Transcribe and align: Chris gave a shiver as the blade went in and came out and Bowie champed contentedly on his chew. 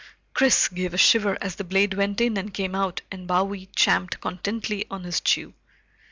Chris 0.33 0.67
gave 0.67 0.95
a 0.95 0.97
shiver 0.97 1.37
as 1.41 1.57
the 1.57 1.63
blade 1.63 1.93
went 1.93 2.19
in 2.19 2.35
and 2.35 2.55
came 2.55 2.73
out 2.73 3.01
and 3.11 3.27
Bowie 3.27 3.69
champed 3.75 4.19
contentedly 4.19 4.83
on 4.89 5.03
his 5.03 5.21
chew. 5.21 5.53